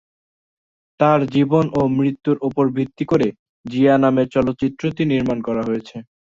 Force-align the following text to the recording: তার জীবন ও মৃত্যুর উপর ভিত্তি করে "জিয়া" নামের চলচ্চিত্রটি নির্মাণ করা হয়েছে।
তার 0.99 1.19
জীবন 1.33 1.65
ও 1.73 1.91
মৃত্যুর 1.97 2.37
উপর 2.47 2.65
ভিত্তি 2.77 3.03
করে 3.05 3.27
"জিয়া" 3.65 3.95
নামের 3.97 4.27
চলচ্চিত্রটি 4.35 5.03
নির্মাণ 5.11 5.37
করা 5.47 5.61
হয়েছে। 5.67 5.95